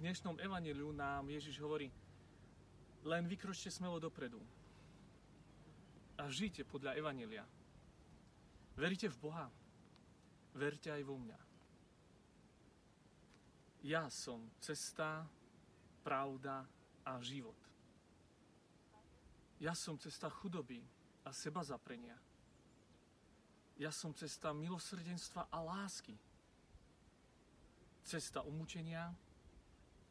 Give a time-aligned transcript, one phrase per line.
[0.00, 1.92] dnešnom evaneliu nám Ježiš hovorí,
[3.04, 4.40] len vykročte smelo dopredu
[6.16, 7.44] a žite podľa evanelia.
[8.80, 9.46] Veríte v Boha?
[10.56, 11.38] Verte aj vo mňa.
[13.84, 15.28] Ja som cesta,
[16.00, 16.64] pravda
[17.04, 17.56] a život.
[19.60, 20.80] Ja som cesta chudoby
[21.28, 22.16] a seba zaprenia.
[23.76, 26.16] Ja som cesta milosrdenstva a lásky.
[28.00, 29.12] Cesta umúčenia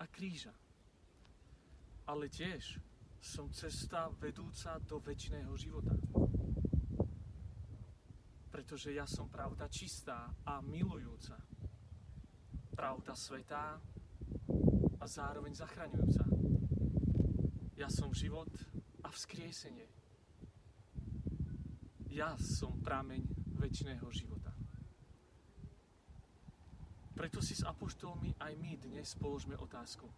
[0.00, 0.56] a kríža.
[2.08, 2.80] Ale tiež
[3.20, 5.92] som cesta vedúca do väčšného života.
[8.48, 11.36] Pretože ja som pravda čistá a milujúca.
[12.72, 13.76] Pravda svetá
[15.00, 16.24] a zároveň zachraňujúca.
[17.76, 18.48] Ja som život
[19.04, 19.88] a vzkriesenie.
[22.10, 23.22] Ja som prameň
[23.60, 24.50] väčšného života.
[27.20, 30.08] Preto si s apoštolmi aj my dnes položme otázku.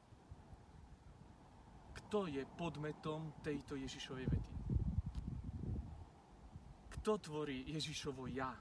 [1.99, 4.53] Kto je podmetom tejto Ježišovej vety?
[6.95, 8.55] Kto tvorí Ježišovo ja?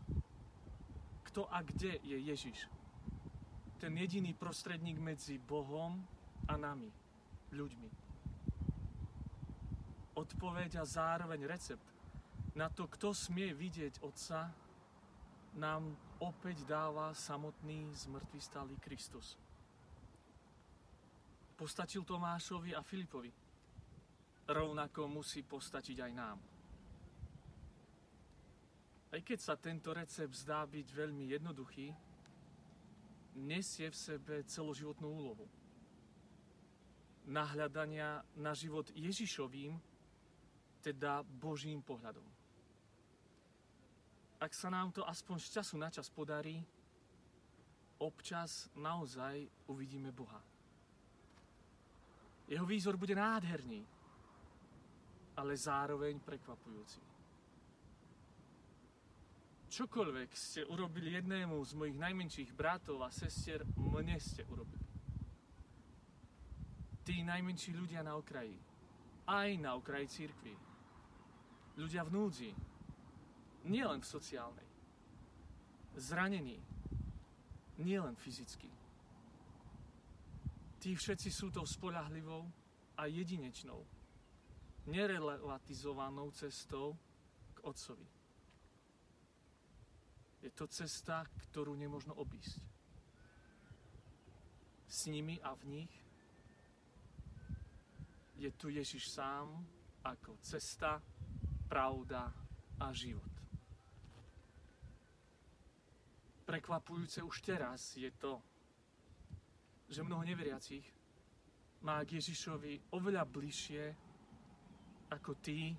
[1.30, 2.66] Kto a kde je Ježiš?
[3.78, 6.02] Ten jediný prostredník medzi Bohom
[6.50, 6.90] a nami,
[7.54, 7.90] ľuďmi.
[10.18, 11.86] Odpoveď a zároveň recept
[12.58, 14.50] na to, kto smie vidieť Otca,
[15.56, 19.36] nám opäť dáva samotný zmrtvý stály Kristus.
[21.60, 23.32] Postačil Tomášovi a Filipovi.
[24.48, 26.38] Rovnako musí postačiť aj nám.
[29.12, 31.92] Aj keď sa tento recept zdá byť veľmi jednoduchý,
[33.44, 35.46] nesie v sebe celoživotnú úlohu.
[37.28, 39.78] Nahľadania na život Ježišovým,
[40.82, 42.41] teda Božím pohľadom
[44.42, 46.58] ak sa nám to aspoň z času na čas podarí,
[48.02, 50.42] občas naozaj uvidíme Boha.
[52.50, 53.86] Jeho výzor bude nádherný,
[55.38, 57.00] ale zároveň prekvapujúci.
[59.72, 64.84] Čokoľvek ste urobili jednému z mojich najmenších bratov a sestier, mne ste urobili.
[67.08, 68.58] Tí najmenší ľudia na okraji,
[69.32, 70.54] aj na okraji církvy,
[71.80, 72.52] ľudia v núdzi,
[73.66, 74.70] nielen v sociálnej.
[75.98, 76.58] Zranení,
[77.82, 78.70] nielen fyzicky.
[80.82, 82.48] Tí všetci sú tou spolahlivou
[82.98, 83.86] a jedinečnou,
[84.90, 86.98] nerelativizovanou cestou
[87.54, 88.08] k Otcovi.
[90.42, 92.58] Je to cesta, ktorú nemožno obísť.
[94.90, 95.94] S nimi a v nich
[98.42, 99.54] je tu Ježiš sám
[100.02, 100.98] ako cesta,
[101.70, 102.34] pravda
[102.82, 103.30] a život.
[106.52, 108.36] Prekvapujúce už teraz je to,
[109.88, 110.84] že mnoho neveriacich
[111.80, 113.84] má k Ježišovi oveľa bližšie
[115.16, 115.72] ako tí,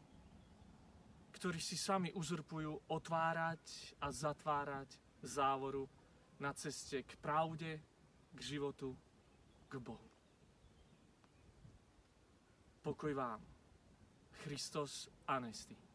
[1.37, 3.61] ktorí si sami uzurpujú otvárať
[4.01, 5.85] a zatvárať závoru
[6.41, 7.77] na ceste k pravde,
[8.33, 8.97] k životu,
[9.69, 10.09] k Bohu.
[12.81, 13.45] Pokoj vám.
[14.41, 15.92] Christos Anesti.